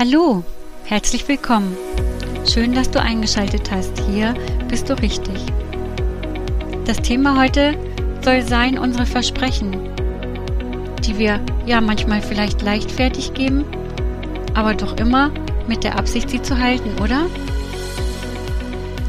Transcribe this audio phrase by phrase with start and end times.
[0.00, 0.44] Hallo,
[0.84, 1.76] herzlich willkommen.
[2.48, 4.00] Schön, dass du eingeschaltet hast.
[4.08, 4.32] Hier
[4.68, 5.34] bist du richtig.
[6.84, 7.76] Das Thema heute
[8.24, 9.76] soll sein unsere Versprechen,
[11.04, 13.64] die wir ja manchmal vielleicht leichtfertig geben,
[14.54, 15.32] aber doch immer
[15.66, 17.26] mit der Absicht, sie zu halten, oder?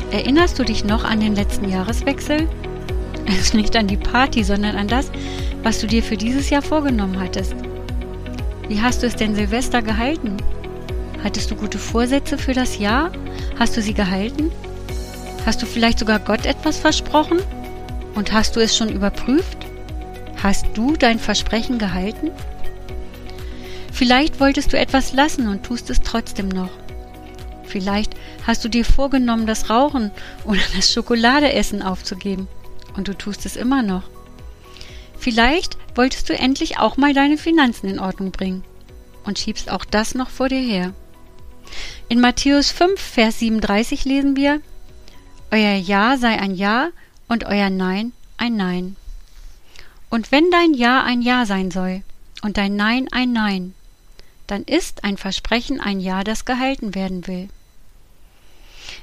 [0.10, 2.50] Erinnerst du dich noch an den letzten Jahreswechsel?
[3.28, 5.12] Also nicht an die Party, sondern an das,
[5.62, 7.54] was du dir für dieses Jahr vorgenommen hattest.
[8.68, 10.38] Wie hast du es denn Silvester gehalten?
[11.24, 13.12] Hattest du gute Vorsätze für das Jahr?
[13.58, 14.52] Hast du sie gehalten?
[15.46, 17.40] Hast du vielleicht sogar Gott etwas versprochen?
[18.16, 19.58] Und hast du es schon überprüft?
[20.42, 22.32] Hast du dein Versprechen gehalten?
[23.92, 26.70] Vielleicht wolltest du etwas lassen und tust es trotzdem noch.
[27.64, 28.16] Vielleicht
[28.48, 30.12] hast du dir vorgenommen, das Rauchen
[30.46, 32.48] oder das Schokoladeessen aufzugeben
[32.96, 34.04] und du tust es immer noch.
[35.18, 38.64] Vielleicht wolltest du endlich auch mal deine Finanzen in Ordnung bringen
[39.26, 40.94] und schiebst auch das noch vor dir her.
[42.08, 44.62] In Matthäus 5, Vers 37 lesen wir,
[45.52, 46.90] Euer Ja sei ein Ja
[47.28, 48.96] und euer Nein ein Nein.
[50.10, 52.04] Und wenn dein Ja ein Ja sein soll
[52.42, 53.74] und dein Nein ein Nein,
[54.48, 57.50] dann ist ein Versprechen ein Ja, das gehalten werden will.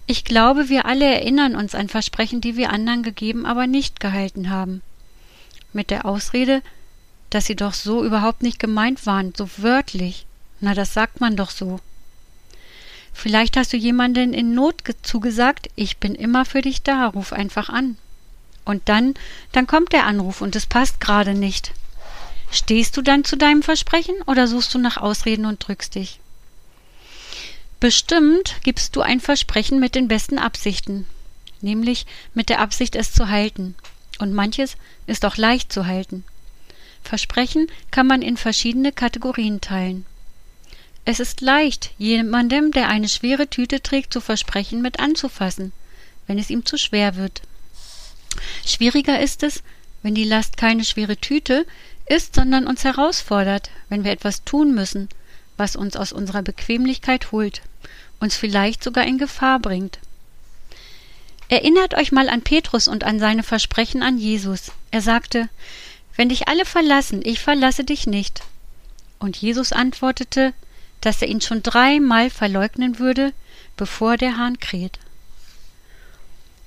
[0.07, 4.51] Ich glaube, wir alle erinnern uns an Versprechen, die wir anderen gegeben, aber nicht gehalten
[4.51, 4.83] haben.
[5.73, 6.63] Mit der Ausrede,
[7.31, 10.27] dass sie doch so überhaupt nicht gemeint waren, so wörtlich.
[10.61, 11.81] Na, das sagt man doch so.
[13.19, 17.71] Vielleicht hast du jemanden in Not zugesagt, ich bin immer für dich da, ruf einfach
[17.71, 17.97] an.
[18.67, 19.15] Und dann,
[19.53, 21.73] dann kommt der Anruf und es passt gerade nicht.
[22.51, 26.21] Stehst du dann zu deinem Versprechen oder suchst du nach Ausreden und drückst dich?
[27.81, 31.07] Bestimmt gibst du ein Versprechen mit den besten Absichten,
[31.63, 33.77] nämlich mit der Absicht, es zu halten.
[34.19, 36.23] Und manches ist auch leicht zu halten.
[37.03, 40.05] Versprechen kann man in verschiedene Kategorien teilen.
[41.09, 45.73] Es ist leicht, jemandem, der eine schwere Tüte trägt, zu versprechen, mit anzufassen,
[46.27, 47.43] wenn es ihm zu schwer wird.
[48.67, 49.63] Schwieriger ist es,
[50.03, 51.65] wenn die Last keine schwere Tüte
[52.07, 55.09] ist, sondern uns herausfordert, wenn wir etwas tun müssen,
[55.57, 57.63] was uns aus unserer Bequemlichkeit holt,
[58.19, 60.01] uns vielleicht sogar in Gefahr bringt.
[61.49, 64.73] Erinnert euch mal an Petrus und an seine Versprechen an Jesus.
[64.91, 65.49] Er sagte,
[66.17, 68.43] Wenn dich alle verlassen, ich verlasse dich nicht.
[69.21, 70.53] Und Jesus antwortete,
[71.01, 73.33] dass er ihn schon dreimal verleugnen würde,
[73.77, 74.99] bevor der Hahn kräht.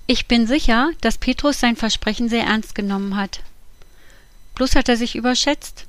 [0.07, 3.41] Ich bin sicher, dass Petrus sein Versprechen sehr ernst genommen hat.
[4.55, 5.85] Bloß hat er sich überschätzt.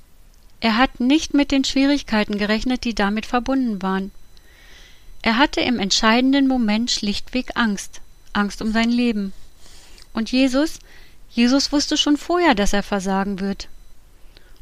[0.60, 4.10] Er hat nicht mit den Schwierigkeiten gerechnet, die damit verbunden waren.
[5.22, 8.00] Er hatte im entscheidenden Moment schlichtweg Angst,
[8.32, 9.32] Angst um sein Leben.
[10.12, 10.80] Und Jesus,
[11.30, 13.68] Jesus wusste schon vorher, dass er versagen wird.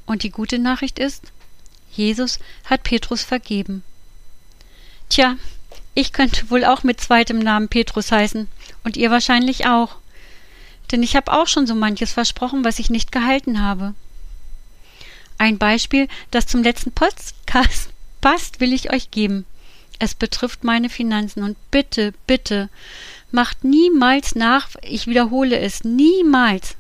[0.07, 1.33] Und die gute Nachricht ist,
[1.99, 3.83] Jesus hat Petrus vergeben.
[5.09, 5.37] Tja,
[5.95, 8.47] ich könnte wohl auch mit zweitem Namen Petrus heißen,
[8.85, 9.97] und ihr wahrscheinlich auch.
[10.93, 13.95] Denn ich habe auch schon so manches versprochen, was ich nicht gehalten habe.
[15.39, 19.45] Ein Beispiel, das zum letzten Podcast passt, will ich euch geben.
[19.99, 22.69] Es betrifft meine Finanzen und bitte, bitte,
[23.33, 26.77] macht niemals nach, ich wiederhole es, niemals,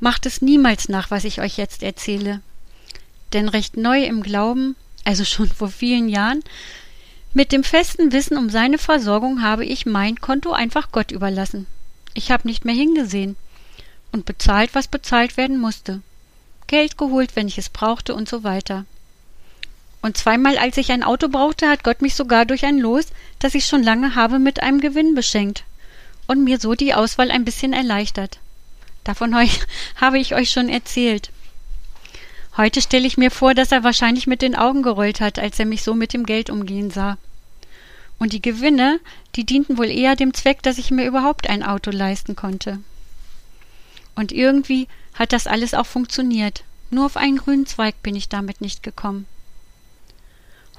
[0.00, 2.40] macht es niemals nach, was ich euch jetzt erzähle
[3.32, 6.42] denn recht neu im Glauben, also schon vor vielen Jahren,
[7.32, 11.66] mit dem festen Wissen um seine Versorgung habe ich mein Konto einfach Gott überlassen.
[12.12, 13.36] Ich habe nicht mehr hingesehen
[14.10, 16.02] und bezahlt, was bezahlt werden musste.
[16.66, 18.84] Geld geholt, wenn ich es brauchte und so weiter.
[20.02, 23.06] Und zweimal, als ich ein Auto brauchte, hat Gott mich sogar durch ein Los,
[23.38, 25.64] das ich schon lange habe, mit einem Gewinn beschenkt
[26.26, 28.38] und mir so die Auswahl ein bisschen erleichtert.
[29.04, 29.34] Davon
[29.96, 31.30] habe ich euch schon erzählt.
[32.56, 35.66] Heute stelle ich mir vor, dass er wahrscheinlich mit den Augen gerollt hat, als er
[35.66, 37.16] mich so mit dem Geld umgehen sah.
[38.18, 39.00] Und die Gewinne,
[39.36, 42.80] die dienten wohl eher dem Zweck, dass ich mir überhaupt ein Auto leisten konnte.
[44.14, 46.64] Und irgendwie hat das alles auch funktioniert.
[46.90, 49.26] Nur auf einen grünen Zweig bin ich damit nicht gekommen.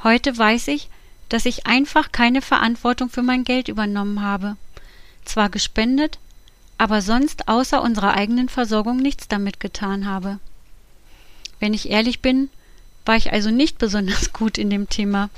[0.04, 0.90] Heute weiß ich,
[1.30, 4.58] dass ich einfach keine Verantwortung für mein Geld übernommen habe.
[5.24, 6.20] Zwar gespendet,
[6.78, 10.40] aber sonst außer unserer eigenen Versorgung nichts damit getan habe.
[11.62, 12.50] Wenn ich ehrlich bin,
[13.06, 15.30] war ich also nicht besonders gut in dem Thema.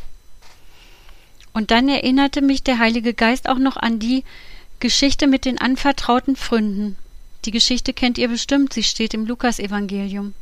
[1.53, 4.23] Und dann erinnerte mich der Heilige Geist auch noch an die
[4.79, 6.97] Geschichte mit den anvertrauten Pfründen.
[7.45, 10.33] Die Geschichte kennt ihr bestimmt, sie steht im Lukasevangelium.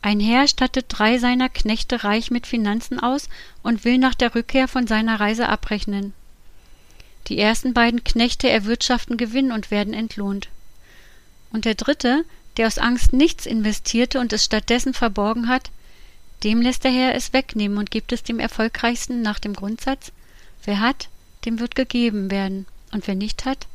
[0.00, 3.28] Ein Herr stattet drei seiner Knechte reich mit Finanzen aus
[3.62, 6.14] und will nach der Rückkehr von seiner Reise abrechnen.
[7.26, 10.48] Die ersten beiden Knechte erwirtschaften Gewinn und werden entlohnt.
[11.50, 12.24] Und der dritte
[12.58, 15.70] der aus Angst nichts investierte und es stattdessen verborgen hat,
[16.44, 20.12] Dem lässt der Herr es wegnehmen und gibt es dem Erfolgreichsten nach dem Grundsatz,
[20.64, 21.08] wer hat,
[21.44, 23.66] dem wird gegeben werden, und wer nicht hat,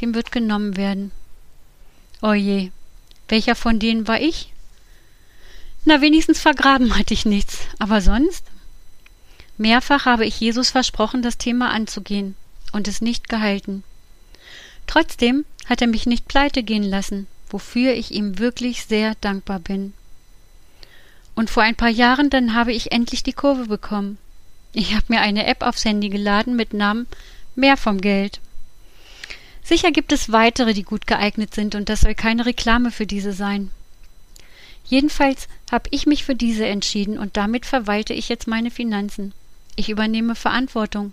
[0.00, 1.10] dem wird genommen werden.
[2.22, 2.70] Oje,
[3.28, 4.52] welcher von denen war ich?
[5.84, 8.44] Na, wenigstens vergraben hatte ich nichts, aber sonst?
[9.58, 12.36] Mehrfach habe ich Jesus versprochen, das Thema anzugehen,
[12.72, 13.82] und es nicht gehalten.
[14.86, 19.92] Trotzdem hat er mich nicht pleite gehen lassen, wofür ich ihm wirklich sehr dankbar bin.
[21.36, 24.18] Und vor ein paar Jahren dann habe ich endlich die Kurve bekommen.
[24.72, 27.06] Ich habe mir eine App aufs Handy geladen mit Namen
[27.54, 28.40] Mehr vom Geld.
[29.62, 33.32] Sicher gibt es weitere, die gut geeignet sind, und das soll keine Reklame für diese
[33.32, 33.70] sein.
[34.84, 39.32] Jedenfalls habe ich mich für diese entschieden und damit verwalte ich jetzt meine Finanzen.
[39.76, 41.12] Ich übernehme Verantwortung.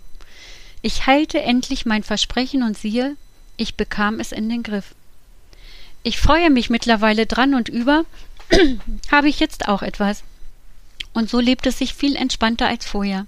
[0.82, 3.16] Ich halte endlich mein Versprechen und siehe,
[3.56, 4.96] ich bekam es in den Griff.
[6.02, 8.04] Ich freue mich mittlerweile dran und über,
[9.10, 10.24] habe ich jetzt auch etwas.
[11.12, 13.26] Und so lebt es sich viel entspannter als vorher.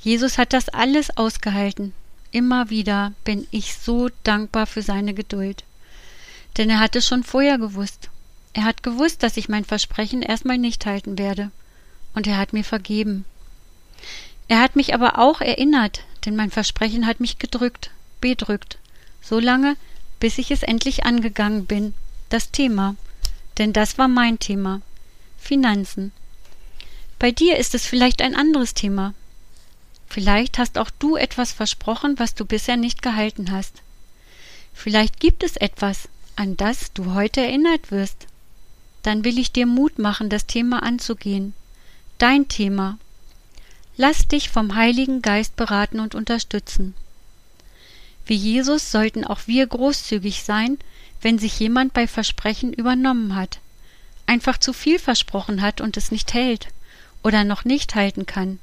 [0.00, 1.92] Jesus hat das alles ausgehalten.
[2.30, 5.64] Immer wieder bin ich so dankbar für seine Geduld.
[6.56, 8.10] Denn er hat es schon vorher gewusst.
[8.52, 11.50] Er hat gewusst, dass ich mein Versprechen erstmal nicht halten werde.
[12.14, 13.24] Und er hat mir vergeben.
[14.46, 18.78] Er hat mich aber auch erinnert, denn mein Versprechen hat mich gedrückt, bedrückt,
[19.22, 19.76] so lange,
[20.24, 21.92] bis ich es endlich angegangen bin,
[22.30, 22.96] das Thema,
[23.58, 24.80] denn das war mein Thema,
[25.36, 26.12] Finanzen.
[27.18, 29.12] Bei dir ist es vielleicht ein anderes Thema.
[30.08, 33.82] Vielleicht hast auch du etwas versprochen, was du bisher nicht gehalten hast.
[34.72, 38.26] Vielleicht gibt es etwas, an das du heute erinnert wirst.
[39.02, 41.52] Dann will ich dir Mut machen, das Thema anzugehen.
[42.16, 42.98] Dein Thema.
[43.98, 46.94] Lass dich vom Heiligen Geist beraten und unterstützen.
[48.26, 50.78] Wie Jesus sollten auch wir großzügig sein,
[51.20, 53.60] wenn sich jemand bei Versprechen übernommen hat,
[54.26, 56.68] einfach zu viel versprochen hat und es nicht hält
[57.22, 58.58] oder noch nicht halten kann.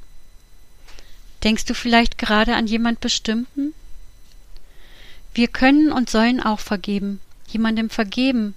[1.44, 3.74] Denkst du vielleicht gerade an jemand Bestimmten?
[5.34, 8.54] Wir können und sollen auch vergeben, jemandem vergeben,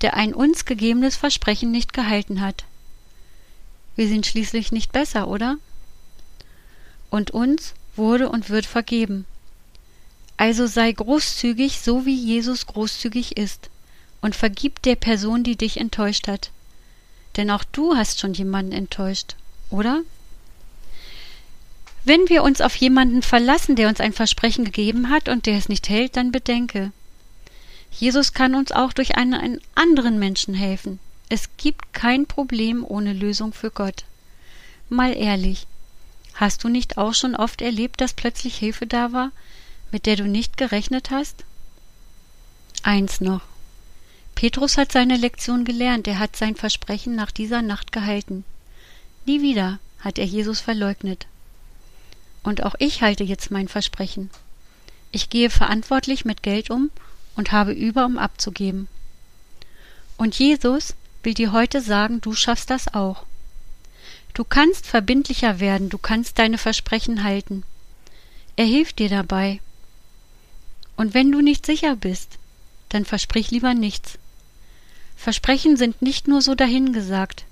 [0.00, 2.64] der ein uns gegebenes Versprechen nicht gehalten hat.
[3.96, 5.56] Wir sind schließlich nicht besser, oder?
[7.10, 9.24] Und uns wurde und wird vergeben.
[10.36, 13.70] Also sei großzügig, so wie Jesus großzügig ist,
[14.20, 16.50] und vergib der Person, die dich enttäuscht hat.
[17.36, 19.36] Denn auch du hast schon jemanden enttäuscht,
[19.70, 20.02] oder?
[22.04, 25.68] Wenn wir uns auf jemanden verlassen, der uns ein Versprechen gegeben hat und der es
[25.68, 26.92] nicht hält, dann bedenke.
[27.90, 30.98] Jesus kann uns auch durch einen, einen anderen Menschen helfen.
[31.28, 34.04] Es gibt kein Problem ohne Lösung für Gott.
[34.88, 35.66] Mal ehrlich,
[36.34, 39.30] hast du nicht auch schon oft erlebt, dass plötzlich Hilfe da war,
[39.94, 41.44] mit der du nicht gerechnet hast?
[42.82, 43.42] Eins noch.
[44.34, 48.42] Petrus hat seine Lektion gelernt, er hat sein Versprechen nach dieser Nacht gehalten.
[49.24, 51.28] Nie wieder hat er Jesus verleugnet.
[52.42, 54.30] Und auch ich halte jetzt mein Versprechen.
[55.12, 56.90] Ich gehe verantwortlich mit Geld um
[57.36, 58.88] und habe über, um abzugeben.
[60.16, 63.26] Und Jesus will dir heute sagen, du schaffst das auch.
[64.34, 67.62] Du kannst verbindlicher werden, du kannst deine Versprechen halten.
[68.56, 69.60] Er hilft dir dabei,
[70.96, 72.38] und wenn du nicht sicher bist,
[72.88, 74.18] dann versprich lieber nichts.
[75.16, 77.44] Versprechen sind nicht nur so dahingesagt.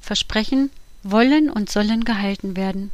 [0.00, 0.70] Versprechen
[1.02, 2.90] wollen und sollen gehalten werden.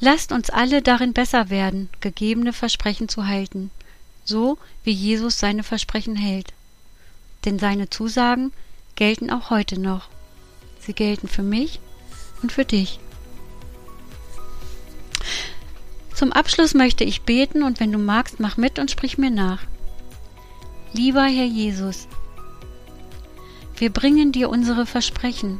[0.00, 3.70] Lasst uns alle darin besser werden, gegebene Versprechen zu halten,
[4.24, 6.52] so wie Jesus seine Versprechen hält.
[7.44, 8.52] Denn seine Zusagen
[8.96, 10.08] gelten auch heute noch.
[10.80, 11.78] Sie gelten für mich
[12.42, 12.98] und für dich.
[16.22, 19.64] Zum Abschluss möchte ich beten und wenn du magst, mach mit und sprich mir nach.
[20.92, 22.06] Lieber Herr Jesus,
[23.76, 25.58] wir bringen dir unsere Versprechen,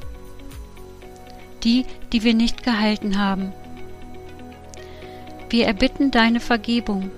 [1.64, 3.52] die, die wir nicht gehalten haben.
[5.50, 7.11] Wir erbitten deine Vergebung.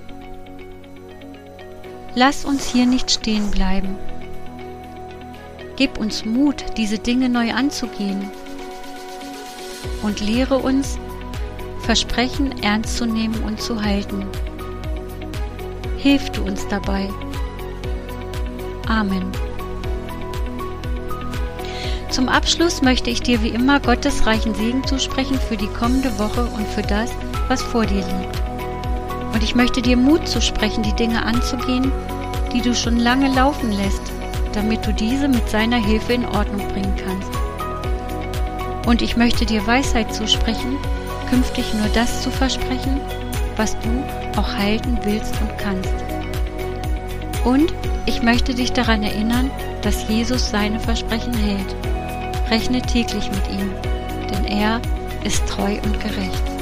[2.14, 3.98] Lass uns hier nicht stehen bleiben.
[5.76, 8.24] Gib uns Mut, diese Dinge neu anzugehen
[10.02, 10.98] und lehre uns,
[11.85, 14.26] Versprechen ernst zu nehmen und zu halten.
[15.99, 17.11] Hilf du uns dabei.
[18.88, 19.31] Amen.
[22.09, 26.47] Zum Abschluss möchte ich dir wie immer Gottes reichen Segen zusprechen für die kommende Woche
[26.47, 27.11] und für das,
[27.49, 28.43] was vor dir liegt.
[29.35, 31.93] Und ich möchte dir Mut zusprechen, die Dinge anzugehen,
[32.55, 34.03] die du schon lange laufen lässt,
[34.53, 37.31] damit du diese mit seiner Hilfe in Ordnung bringen kannst.
[38.87, 40.79] Und ich möchte dir Weisheit zusprechen,
[41.26, 43.00] künftig nur das zu versprechen,
[43.57, 44.04] was du
[44.38, 45.95] auch halten willst und kannst.
[47.45, 47.73] Und
[48.07, 49.50] ich möchte dich daran erinnern,
[49.83, 51.76] dass Jesus seine Versprechen hält.
[52.50, 53.71] Rechne täglich mit ihm,
[54.31, 54.81] denn er
[55.25, 56.53] ist treu und gerecht.